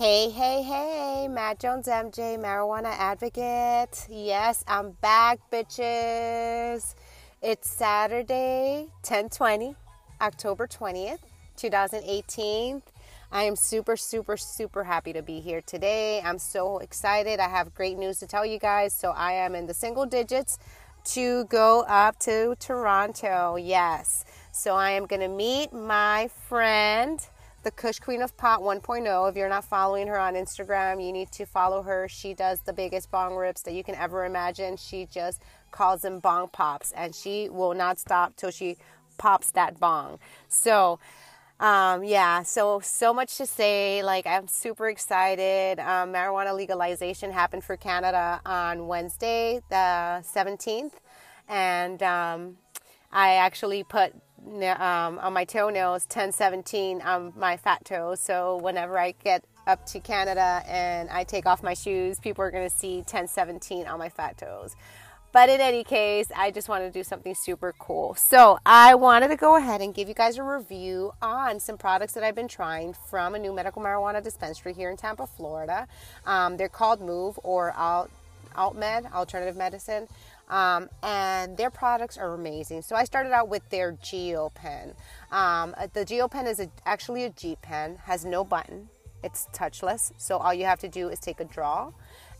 Hey, 0.00 0.30
hey, 0.30 0.62
hey, 0.62 1.28
Mad 1.28 1.60
Jones 1.60 1.86
MJ, 1.86 2.38
marijuana 2.38 2.86
advocate. 2.86 4.06
Yes, 4.08 4.64
I'm 4.66 4.92
back, 4.92 5.40
bitches. 5.52 6.94
It's 7.42 7.68
Saturday, 7.68 8.86
1020, 9.02 9.76
October 10.22 10.66
20th, 10.66 11.18
2018. 11.56 12.80
I 13.30 13.42
am 13.42 13.54
super, 13.56 13.94
super, 13.94 14.38
super 14.38 14.84
happy 14.84 15.12
to 15.12 15.20
be 15.20 15.40
here 15.40 15.60
today. 15.60 16.22
I'm 16.24 16.38
so 16.38 16.78
excited. 16.78 17.38
I 17.38 17.50
have 17.50 17.74
great 17.74 17.98
news 17.98 18.20
to 18.20 18.26
tell 18.26 18.46
you 18.46 18.58
guys. 18.58 18.94
So, 18.94 19.10
I 19.10 19.32
am 19.32 19.54
in 19.54 19.66
the 19.66 19.74
single 19.74 20.06
digits 20.06 20.58
to 21.12 21.44
go 21.44 21.84
up 21.86 22.18
to 22.20 22.56
Toronto. 22.58 23.56
Yes. 23.56 24.24
So, 24.50 24.76
I 24.76 24.92
am 24.92 25.04
going 25.04 25.20
to 25.20 25.28
meet 25.28 25.74
my 25.74 26.30
friend 26.48 27.20
the 27.62 27.70
Kush 27.70 27.98
Queen 27.98 28.22
of 28.22 28.36
Pot 28.36 28.60
1.0. 28.60 29.28
If 29.28 29.36
you're 29.36 29.48
not 29.48 29.64
following 29.64 30.06
her 30.06 30.18
on 30.18 30.34
Instagram, 30.34 31.04
you 31.04 31.12
need 31.12 31.30
to 31.32 31.44
follow 31.44 31.82
her. 31.82 32.08
She 32.08 32.32
does 32.32 32.60
the 32.60 32.72
biggest 32.72 33.10
bong 33.10 33.36
rips 33.36 33.62
that 33.62 33.74
you 33.74 33.84
can 33.84 33.94
ever 33.94 34.24
imagine. 34.24 34.76
She 34.76 35.06
just 35.06 35.42
calls 35.70 36.02
them 36.02 36.20
bong 36.20 36.48
pops, 36.48 36.92
and 36.92 37.14
she 37.14 37.48
will 37.48 37.74
not 37.74 37.98
stop 37.98 38.36
till 38.36 38.50
she 38.50 38.76
pops 39.18 39.50
that 39.52 39.78
bong. 39.78 40.18
So, 40.48 40.98
um, 41.58 42.02
yeah, 42.02 42.42
so 42.42 42.80
so 42.82 43.12
much 43.12 43.36
to 43.36 43.44
say. 43.44 44.02
Like 44.02 44.26
I'm 44.26 44.48
super 44.48 44.88
excited. 44.88 45.78
Um, 45.78 46.14
marijuana 46.14 46.56
legalization 46.56 47.30
happened 47.30 47.64
for 47.64 47.76
Canada 47.76 48.40
on 48.46 48.86
Wednesday, 48.86 49.60
the 49.68 50.24
17th, 50.24 50.92
and 51.46 52.02
um, 52.02 52.56
I 53.12 53.34
actually 53.34 53.84
put 53.84 54.14
um, 54.46 55.18
on 55.18 55.32
my 55.32 55.44
toenails 55.44 56.04
1017 56.04 57.02
on 57.02 57.32
my 57.36 57.56
fat 57.56 57.84
toes. 57.84 58.20
So 58.20 58.58
whenever 58.58 58.98
I 58.98 59.12
get 59.22 59.44
up 59.66 59.86
to 59.86 60.00
Canada 60.00 60.62
and 60.66 61.08
I 61.10 61.24
take 61.24 61.46
off 61.46 61.62
my 61.62 61.74
shoes, 61.74 62.18
people 62.18 62.44
are 62.44 62.50
going 62.50 62.68
to 62.68 62.74
see 62.74 62.96
1017 62.96 63.86
on 63.86 63.98
my 63.98 64.08
fat 64.08 64.38
toes. 64.38 64.74
But 65.32 65.48
in 65.48 65.60
any 65.60 65.84
case, 65.84 66.32
I 66.34 66.50
just 66.50 66.68
wanted 66.68 66.86
to 66.86 66.98
do 66.98 67.04
something 67.04 67.36
super 67.36 67.72
cool. 67.78 68.14
So 68.16 68.58
I 68.66 68.96
wanted 68.96 69.28
to 69.28 69.36
go 69.36 69.56
ahead 69.56 69.80
and 69.80 69.94
give 69.94 70.08
you 70.08 70.14
guys 70.14 70.38
a 70.38 70.42
review 70.42 71.12
on 71.22 71.60
some 71.60 71.78
products 71.78 72.14
that 72.14 72.24
I've 72.24 72.34
been 72.34 72.48
trying 72.48 72.94
from 73.08 73.36
a 73.36 73.38
new 73.38 73.52
medical 73.52 73.80
marijuana 73.80 74.22
dispensary 74.22 74.74
here 74.74 74.90
in 74.90 74.96
Tampa, 74.96 75.28
Florida. 75.28 75.86
Um, 76.26 76.56
they're 76.56 76.68
called 76.68 77.00
MÜV 77.00 77.38
or 77.44 77.72
Alt, 77.72 78.10
Med 78.74 79.06
Alternative 79.14 79.56
Medicine. 79.56 80.08
Um, 80.50 80.90
and 81.04 81.56
their 81.56 81.70
products 81.70 82.18
are 82.18 82.34
amazing. 82.34 82.82
So 82.82 82.96
I 82.96 83.04
started 83.04 83.32
out 83.32 83.48
with 83.48 83.66
their 83.70 83.92
Geo 83.92 84.50
Pen. 84.50 84.94
Um, 85.30 85.74
uh, 85.78 85.86
the 85.92 86.04
Geo 86.04 86.26
Pen 86.26 86.48
is 86.48 86.58
a, 86.58 86.68
actually 86.84 87.24
a 87.24 87.30
G 87.30 87.56
pen, 87.62 87.96
has 88.02 88.24
no 88.24 88.42
button, 88.42 88.88
it's 89.22 89.46
touchless. 89.54 90.12
So 90.18 90.38
all 90.38 90.52
you 90.52 90.64
have 90.64 90.80
to 90.80 90.88
do 90.88 91.08
is 91.08 91.20
take 91.20 91.38
a 91.38 91.44
draw. 91.44 91.92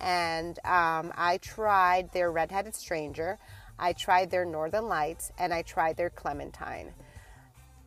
And 0.00 0.58
um, 0.64 1.12
I 1.16 1.38
tried 1.40 2.12
their 2.12 2.32
Red-Headed 2.32 2.74
Stranger, 2.74 3.38
I 3.78 3.92
tried 3.92 4.32
their 4.32 4.44
Northern 4.44 4.88
Lights, 4.88 5.30
and 5.38 5.54
I 5.54 5.62
tried 5.62 5.96
their 5.96 6.10
Clementine. 6.10 6.92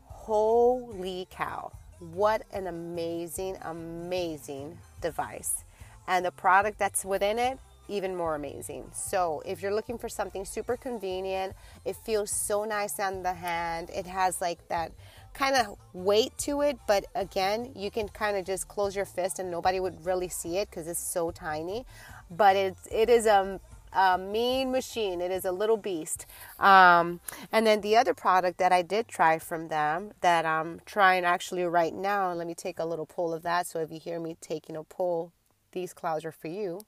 Holy 0.05 1.27
cow! 1.29 1.73
What 1.99 2.43
an 2.53 2.67
amazing, 2.67 3.57
amazing 3.63 4.77
device. 5.01 5.65
And 6.07 6.25
the 6.25 6.31
product 6.31 6.79
that's 6.79 7.03
within 7.03 7.37
it 7.37 7.59
even 7.87 8.15
more 8.15 8.35
amazing. 8.35 8.89
So, 8.93 9.41
if 9.45 9.61
you're 9.61 9.73
looking 9.73 9.97
for 9.97 10.09
something 10.09 10.45
super 10.45 10.77
convenient, 10.77 11.53
it 11.83 11.95
feels 11.95 12.31
so 12.31 12.63
nice 12.63 12.99
on 12.99 13.23
the 13.23 13.33
hand. 13.33 13.89
It 13.93 14.05
has 14.07 14.41
like 14.41 14.67
that 14.69 14.91
kind 15.35 15.55
of 15.55 15.77
weight 15.93 16.35
to 16.39 16.61
it, 16.61 16.77
but 16.87 17.05
again, 17.13 17.71
you 17.75 17.91
can 17.91 18.07
kind 18.07 18.37
of 18.37 18.45
just 18.45 18.67
close 18.67 18.95
your 18.95 19.05
fist 19.05 19.37
and 19.37 19.51
nobody 19.51 19.79
would 19.79 20.05
really 20.05 20.29
see 20.29 20.57
it 20.57 20.69
because 20.69 20.87
it's 20.87 20.99
so 20.99 21.29
tiny. 21.29 21.85
But 22.31 22.55
it's 22.55 22.87
it 22.91 23.09
is 23.09 23.25
a, 23.25 23.59
a 23.93 24.17
mean 24.17 24.71
machine. 24.71 25.21
It 25.21 25.31
is 25.31 25.45
a 25.45 25.51
little 25.51 25.77
beast. 25.77 26.25
Um, 26.57 27.19
and 27.51 27.67
then 27.67 27.81
the 27.81 27.97
other 27.97 28.13
product 28.13 28.57
that 28.57 28.71
I 28.71 28.81
did 28.81 29.07
try 29.07 29.37
from 29.37 29.67
them 29.67 30.13
that 30.21 30.45
I'm 30.45 30.81
trying 30.85 31.25
actually 31.25 31.63
right 31.63 31.93
now. 31.93 32.33
Let 32.33 32.47
me 32.47 32.55
take 32.55 32.79
a 32.79 32.85
little 32.85 33.05
pull 33.05 33.33
of 33.33 33.43
that. 33.43 33.67
So 33.67 33.79
if 33.79 33.91
you 33.91 33.99
hear 33.99 34.19
me 34.19 34.37
taking 34.41 34.75
a 34.75 34.83
pull, 34.83 35.33
these 35.71 35.93
clouds 35.93 36.25
are 36.25 36.31
for 36.31 36.47
you. 36.47 36.81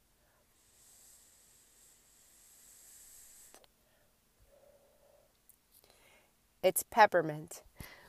It's 6.68 6.84
peppermint. 6.84 7.62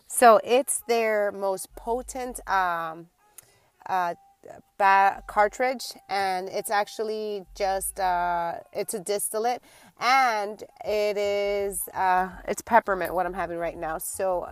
So 0.09 0.41
it's 0.43 0.83
their 0.89 1.31
most 1.31 1.73
potent 1.77 2.41
um, 2.49 3.07
uh, 3.87 4.15
ba- 4.79 5.23
cartridge, 5.29 5.95
and 6.09 6.49
it's 6.49 6.69
actually 6.71 7.47
just 7.55 8.01
uh, 8.01 8.55
it's 8.73 8.95
a 8.95 8.99
distillate, 8.99 9.63
and 10.01 10.65
it 10.85 11.17
is 11.17 11.89
uh, 11.95 12.31
it's 12.49 12.63
peppermint. 12.63 13.15
What 13.15 13.27
I'm 13.27 13.35
having 13.35 13.59
right 13.59 13.79
now. 13.79 13.99
So 13.99 14.49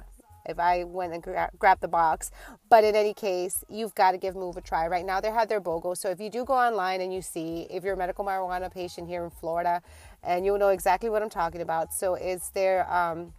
if 0.48 0.60
I 0.60 0.84
went 0.84 1.12
and 1.12 1.20
gra- 1.20 1.50
grabbed 1.58 1.80
the 1.80 1.88
box. 1.88 2.30
But 2.68 2.84
in 2.84 2.94
any 2.94 3.12
case, 3.12 3.64
you've 3.68 3.96
got 3.96 4.12
to 4.12 4.18
give 4.18 4.36
MÜV 4.36 4.58
a 4.58 4.60
try. 4.60 4.86
Right 4.86 5.04
now, 5.04 5.20
they 5.20 5.30
have 5.30 5.48
their 5.48 5.60
BOGO. 5.60 5.96
So 5.96 6.08
if 6.10 6.20
you 6.20 6.30
do 6.30 6.44
go 6.44 6.54
online 6.54 7.00
and 7.00 7.12
you 7.12 7.22
see, 7.22 7.66
if 7.68 7.82
you're 7.82 7.94
a 7.94 7.96
medical 7.96 8.24
marijuana 8.24 8.72
patient 8.72 9.08
here 9.08 9.24
in 9.24 9.30
Florida, 9.30 9.82
and 10.22 10.44
you'll 10.44 10.58
know 10.58 10.68
exactly 10.68 11.10
what 11.10 11.20
I'm 11.20 11.30
talking 11.30 11.60
about. 11.60 11.92
So 11.92 12.14
it's 12.14 12.50
their 12.50 12.88
um, 12.92 13.32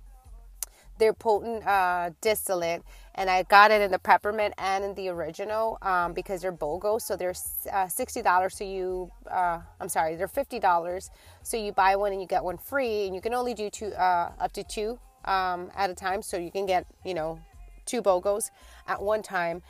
their 0.97 1.13
potent 1.13 1.66
uh, 1.66 2.12
distillate, 2.22 2.84
and 3.16 3.30
I 3.30 3.44
got 3.44 3.72
it 3.72 3.81
in 3.81 3.91
the 3.91 4.00
peppermint 4.00 4.53
and 4.58 4.84
in 4.84 4.94
the 4.96 5.09
original 5.09 5.78
um, 5.81 6.13
because 6.13 6.41
they're 6.41 6.52
BOGO. 6.52 7.02
So 7.02 7.16
they're 7.16 7.34
uh, 7.72 7.88
sixty 7.88 8.22
dollars. 8.22 8.58
So 8.58 8.63
you, 8.63 9.12
uh, 9.30 9.59
I'm 9.80 9.90
sorry, 9.90 10.16
they're 10.16 10.28
fifty 10.28 10.59
dollars. 10.59 11.09
So 11.44 11.58
you 11.58 11.72
buy 11.72 11.96
one 11.96 12.12
and 12.12 12.22
you 12.22 12.28
get 12.28 12.44
one 12.44 12.58
free, 12.58 13.06
and 13.06 13.16
you 13.16 13.22
can 13.22 13.34
only 13.34 13.53
do 13.53 13.69
two 13.69 13.94
uh, 13.94 14.31
up 14.40 14.53
to 14.53 14.63
two 14.63 15.00
um, 15.25 15.72
at 15.75 15.90
a 15.90 15.96
time. 15.96 16.22
So 16.22 16.38
you 16.38 16.52
can 16.52 16.66
get 16.66 16.85
you 17.06 17.14
know 17.14 17.40
two 17.85 18.02
BOGOs 18.02 18.52
at 18.88 19.02
one 19.02 19.22
time. 19.24 19.62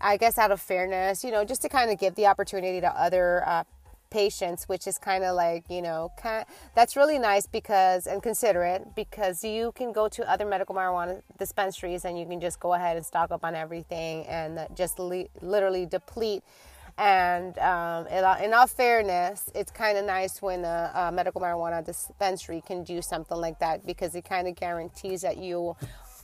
I 0.00 0.16
guess 0.16 0.36
out 0.36 0.50
of 0.50 0.60
fairness, 0.60 1.22
you 1.22 1.30
know, 1.30 1.44
just 1.44 1.62
to 1.62 1.68
kind 1.68 1.90
of 1.90 1.98
give 1.98 2.16
the 2.16 2.26
opportunity 2.26 2.80
to 2.80 2.88
other 2.88 3.64
patients, 4.12 4.68
which 4.68 4.86
is 4.86 4.98
kind 4.98 5.24
of 5.24 5.34
like, 5.34 5.64
you 5.70 5.82
know, 5.82 6.12
kind 6.16 6.44
that's 6.74 6.96
really 6.96 7.18
nice 7.18 7.46
because, 7.46 8.06
and 8.06 8.22
considerate, 8.22 8.94
because 8.94 9.42
you 9.42 9.72
can 9.72 9.92
go 9.92 10.06
to 10.08 10.30
other 10.30 10.46
medical 10.46 10.74
marijuana 10.74 11.22
dispensaries 11.38 12.04
and 12.04 12.18
you 12.18 12.26
can 12.26 12.40
just 12.40 12.60
go 12.60 12.74
ahead 12.74 12.96
and 12.96 13.04
stock 13.06 13.30
up 13.30 13.44
on 13.44 13.54
everything 13.54 14.26
and 14.26 14.60
just 14.76 14.98
li- 14.98 15.30
literally 15.40 15.86
deplete. 15.86 16.42
And 16.98 17.56
um, 17.58 18.06
in 18.06 18.52
all 18.52 18.66
fairness, 18.66 19.48
it's 19.54 19.72
kind 19.72 19.96
of 19.96 20.04
nice 20.04 20.42
when 20.42 20.64
a, 20.64 20.92
a 20.94 21.12
medical 21.12 21.40
marijuana 21.40 21.84
dispensary 21.84 22.62
can 22.66 22.84
do 22.84 23.00
something 23.00 23.38
like 23.38 23.58
that 23.60 23.86
because 23.86 24.14
it 24.14 24.26
kind 24.26 24.46
of 24.46 24.56
guarantees 24.56 25.22
that 25.22 25.38
you 25.38 25.74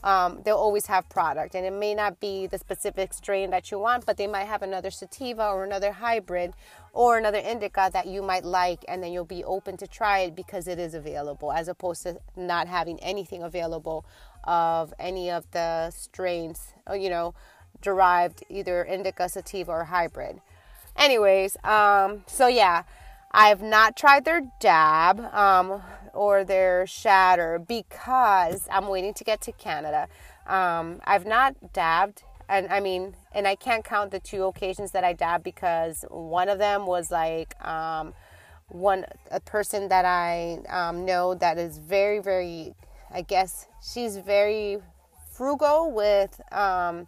um, 0.03 0.41
they'll 0.43 0.55
always 0.55 0.85
have 0.87 1.07
product. 1.09 1.55
And 1.55 1.65
it 1.65 1.73
may 1.73 1.93
not 1.93 2.19
be 2.19 2.47
the 2.47 2.57
specific 2.57 3.13
strain 3.13 3.49
that 3.51 3.71
you 3.71 3.79
want 3.79 4.05
but 4.05 4.17
they 4.17 4.27
might 4.27 4.45
have 4.45 4.61
another 4.61 4.91
sativa 4.91 5.47
or 5.49 5.63
another 5.63 5.91
hybrid 5.91 6.53
or 6.93 7.17
another 7.17 7.39
indica 7.39 7.89
that 7.93 8.07
you 8.07 8.21
might 8.21 8.43
like 8.43 8.83
and 8.87 9.03
then 9.03 9.11
you'll 9.11 9.25
be 9.25 9.43
open 9.43 9.77
to 9.77 9.87
try 9.87 10.19
it 10.19 10.35
because 10.35 10.67
it 10.67 10.79
is 10.79 10.93
available 10.93 11.51
as 11.51 11.67
opposed 11.67 12.03
to 12.03 12.19
not 12.35 12.67
having 12.67 12.99
anything 13.01 13.43
available 13.43 14.05
of 14.45 14.93
any 14.99 15.29
of 15.29 15.49
the 15.51 15.91
strains 15.91 16.73
uh, 16.89 16.93
you 16.93 17.09
know 17.09 17.33
derived 17.81 18.43
either 18.49 18.83
indica 18.83 19.29
sativa 19.29 19.71
or 19.71 19.83
hybrid. 19.85 20.41
Anyways 20.95 21.57
um, 21.63 22.23
so 22.27 22.47
yeah 22.47 22.83
I've 23.31 23.61
not 23.61 23.95
tried 23.95 24.25
their 24.25 24.41
dab 24.59 25.19
um, 25.33 25.81
or 26.13 26.43
their 26.43 26.87
shatter 26.87 27.59
because 27.59 28.67
I'm 28.71 28.87
waiting 28.87 29.13
to 29.15 29.23
get 29.23 29.41
to 29.41 29.51
Canada. 29.51 30.07
Um, 30.47 30.99
I've 31.03 31.27
not 31.27 31.73
dabbed, 31.73 32.23
and 32.47 32.67
I 32.69 32.79
mean, 32.79 33.15
and 33.31 33.47
I 33.47 33.55
can't 33.55 33.83
count 33.83 34.09
the 34.11 34.19
two 34.19 34.45
occasions 34.45 34.91
that 34.91 35.03
I 35.03 35.13
dabbed 35.13 35.43
because 35.43 36.05
one 36.09 36.49
of 36.49 36.57
them 36.57 36.87
was 36.87 37.11
like 37.11 37.53
um, 37.63 38.13
one 38.69 39.05
a 39.29 39.39
person 39.39 39.89
that 39.89 40.05
I 40.05 40.59
um, 40.69 41.05
know 41.05 41.35
that 41.35 41.59
is 41.59 41.77
very, 41.77 42.19
very, 42.19 42.73
I 43.11 43.21
guess 43.21 43.67
she's 43.81 44.17
very 44.17 44.79
frugal 45.31 45.91
with 45.91 46.41
um, 46.51 47.07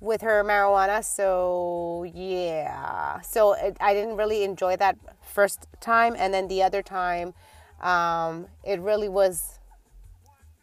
with 0.00 0.20
her 0.22 0.44
marijuana. 0.44 1.04
So 1.04 2.04
yeah, 2.14 3.20
so 3.20 3.54
it, 3.54 3.76
I 3.80 3.94
didn't 3.94 4.16
really 4.16 4.44
enjoy 4.44 4.76
that 4.76 4.96
first 5.22 5.66
time, 5.80 6.14
and 6.18 6.32
then 6.32 6.48
the 6.48 6.62
other 6.62 6.82
time, 6.82 7.34
um, 7.80 8.46
it 8.64 8.80
really 8.80 9.08
was. 9.08 9.58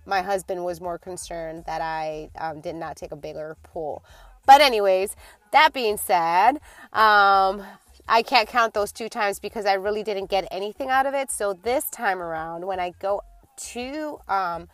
My 0.06 0.22
husband 0.22 0.66
was 0.66 0.82
more 0.82 0.98
concerned 0.98 1.64
that 1.66 1.80
I 1.80 2.30
um, 2.38 2.60
did 2.60 2.76
not 2.76 2.98
take 2.98 3.14
a 3.14 3.16
bigger 3.16 3.56
pull. 3.64 4.04
But 4.46 4.60
anyways, 4.60 5.16
that 5.54 5.72
being 5.72 5.96
said, 5.96 6.58
um, 6.92 7.64
I 8.08 8.22
can't 8.22 8.50
count 8.50 8.74
those 8.74 8.92
two 8.92 9.08
times 9.08 9.40
because 9.40 9.66
I 9.66 9.74
really 9.74 10.04
didn't 10.04 10.30
get 10.30 10.46
anything 10.52 10.90
out 10.90 11.06
of 11.06 11.14
it. 11.14 11.32
So 11.32 11.54
this 11.54 11.90
time 11.90 12.22
around, 12.22 12.66
when 12.66 12.82
I 12.82 12.92
go 13.00 13.22
to 13.56 14.20
um, 14.28 14.68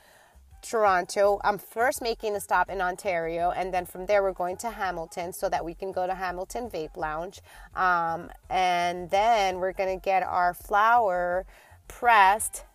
Toronto. 0.62 1.40
I'm 1.44 1.58
first 1.58 2.02
making 2.02 2.36
a 2.36 2.40
stop 2.40 2.70
in 2.70 2.82
Ontario, 2.82 3.52
and 3.52 3.74
then 3.74 3.86
from 3.86 4.06
there 4.06 4.24
we're 4.24 4.34
going 4.34 4.58
to 4.58 4.70
Hamilton 4.70 5.34
so 5.34 5.50
that 5.50 5.64
we 5.64 5.74
can 5.74 5.92
go 5.92 6.08
to 6.08 6.14
Hamilton 6.14 6.70
Vape 6.70 6.98
Lounge. 6.98 7.42
Um, 7.76 8.30
and 8.50 9.10
then 9.10 9.60
we're 9.60 9.74
gonna 9.74 9.98
get 9.98 10.24
our 10.24 10.54
flower 10.54 11.46
pressed 11.88 12.66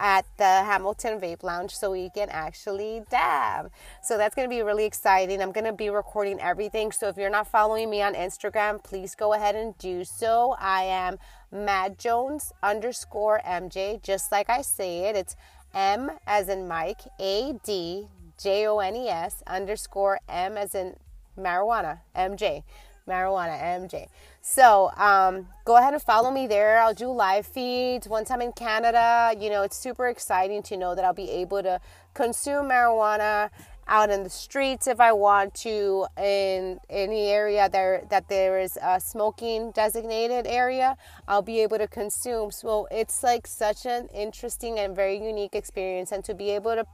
at 0.00 0.24
the 0.38 0.44
Hamilton 0.44 1.20
Vape 1.20 1.42
Lounge 1.42 1.76
so 1.76 1.92
we 1.92 2.08
can 2.08 2.30
actually 2.30 3.02
dab. 3.10 3.70
So 4.02 4.16
that's 4.16 4.34
going 4.34 4.48
to 4.48 4.54
be 4.54 4.62
really 4.62 4.86
exciting. 4.86 5.42
I'm 5.42 5.52
going 5.52 5.66
to 5.66 5.74
be 5.74 5.90
recording 5.90 6.40
everything. 6.40 6.90
So 6.90 7.08
if 7.08 7.18
you're 7.18 7.30
not 7.30 7.46
following 7.46 7.90
me 7.90 8.00
on 8.00 8.14
Instagram, 8.14 8.82
please 8.82 9.14
go 9.14 9.34
ahead 9.34 9.54
and 9.54 9.76
do 9.76 10.04
so. 10.04 10.56
I 10.58 10.84
am 10.84 11.18
Mad 11.52 11.98
Jones 11.98 12.52
underscore 12.62 13.42
MJ, 13.46 14.02
just 14.02 14.32
like 14.32 14.48
I 14.48 14.62
say 14.62 15.00
it. 15.00 15.16
It's 15.16 15.36
M 15.74 16.10
as 16.26 16.48
in 16.48 16.66
Mike, 16.66 17.02
A 17.18 17.58
D 17.64 18.08
J 18.38 18.66
O 18.66 18.78
N 18.78 18.96
E 18.96 19.08
S 19.08 19.42
underscore 19.46 20.20
M 20.28 20.56
as 20.56 20.74
in 20.74 20.96
marijuana, 21.38 22.00
MJ 22.14 22.62
marijuana 23.10 23.60
MJ. 23.60 24.08
So 24.40 24.90
um, 24.96 25.48
go 25.64 25.76
ahead 25.76 25.92
and 25.92 26.02
follow 26.02 26.30
me 26.30 26.46
there. 26.46 26.80
I'll 26.80 26.94
do 26.94 27.10
live 27.10 27.46
feeds 27.46 28.08
once 28.08 28.30
I'm 28.30 28.40
in 28.40 28.52
Canada. 28.52 29.34
You 29.38 29.50
know, 29.50 29.62
it's 29.62 29.76
super 29.76 30.08
exciting 30.08 30.62
to 30.64 30.76
know 30.76 30.94
that 30.94 31.04
I'll 31.04 31.12
be 31.12 31.30
able 31.30 31.62
to 31.62 31.80
consume 32.14 32.68
marijuana 32.68 33.50
out 33.90 34.08
in 34.08 34.22
the 34.22 34.30
streets 34.30 34.86
if 34.86 35.00
I 35.00 35.12
want 35.12 35.54
to 35.56 36.06
in 36.16 36.80
any 36.88 37.26
area 37.28 37.68
there 37.68 38.04
that 38.08 38.28
there 38.28 38.58
is 38.58 38.78
a 38.80 39.00
smoking 39.00 39.72
designated 39.72 40.46
area 40.46 40.96
I'll 41.28 41.42
be 41.42 41.60
able 41.60 41.78
to 41.78 41.88
consume 41.88 42.50
so 42.52 42.88
it's 42.90 43.22
like 43.22 43.46
such 43.46 43.84
an 43.84 44.08
interesting 44.14 44.78
and 44.78 44.96
very 44.96 45.18
unique 45.22 45.54
experience 45.54 46.12
and 46.12 46.24
to 46.24 46.34
be 46.34 46.50
able 46.50 46.76
to 46.76 46.86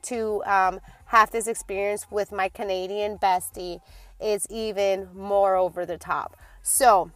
to 0.00 0.42
um, 0.44 0.80
have 1.06 1.30
this 1.30 1.46
experience 1.46 2.06
with 2.10 2.32
my 2.32 2.48
Canadian 2.48 3.18
bestie 3.18 3.80
is 4.20 4.46
even 4.50 5.08
more 5.14 5.56
over 5.56 5.86
the 5.86 5.98
top. 5.98 6.36
So, 6.62 7.10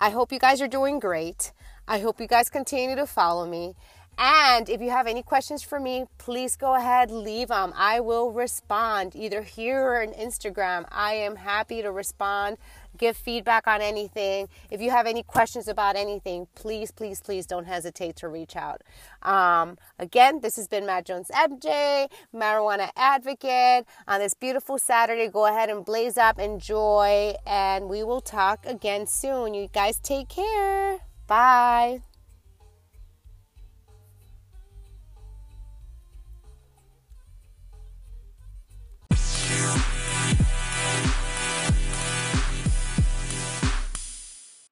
I 0.00 0.10
hope 0.10 0.32
you 0.32 0.38
guys 0.38 0.60
are 0.60 0.68
doing 0.68 0.98
great. 0.98 1.52
I 1.86 1.98
hope 2.00 2.20
you 2.20 2.26
guys 2.26 2.48
continue 2.50 2.96
to 2.96 3.06
follow 3.06 3.46
me. 3.46 3.74
And 4.16 4.68
if 4.68 4.80
you 4.80 4.90
have 4.90 5.06
any 5.06 5.22
questions 5.22 5.62
for 5.62 5.80
me, 5.80 6.04
please 6.18 6.56
go 6.56 6.74
ahead, 6.74 7.10
leave 7.10 7.48
them. 7.48 7.72
I 7.76 8.00
will 8.00 8.30
respond 8.30 9.16
either 9.16 9.42
here 9.42 9.80
or 9.80 10.02
on 10.02 10.12
Instagram. 10.12 10.86
I 10.90 11.14
am 11.14 11.36
happy 11.36 11.82
to 11.82 11.90
respond, 11.90 12.58
give 12.96 13.16
feedback 13.16 13.66
on 13.66 13.80
anything. 13.80 14.48
If 14.70 14.80
you 14.80 14.90
have 14.90 15.06
any 15.06 15.22
questions 15.22 15.66
about 15.66 15.96
anything, 15.96 16.46
please, 16.54 16.90
please, 16.90 17.20
please 17.20 17.46
don't 17.46 17.66
hesitate 17.66 18.16
to 18.16 18.28
reach 18.28 18.56
out. 18.56 18.82
Um, 19.22 19.78
again, 19.98 20.40
this 20.40 20.56
has 20.56 20.68
been 20.68 20.86
Mad 20.86 21.06
Jones 21.06 21.30
MJ, 21.34 22.08
marijuana 22.34 22.90
advocate. 22.96 23.86
On 24.06 24.20
this 24.20 24.34
beautiful 24.34 24.78
Saturday, 24.78 25.28
go 25.28 25.46
ahead 25.46 25.70
and 25.70 25.84
blaze 25.84 26.16
up, 26.16 26.38
enjoy, 26.38 27.34
and 27.46 27.88
we 27.88 28.04
will 28.04 28.20
talk 28.20 28.64
again 28.64 29.06
soon. 29.06 29.54
You 29.54 29.68
guys 29.72 29.98
take 29.98 30.28
care. 30.28 30.98
Bye. 31.26 32.13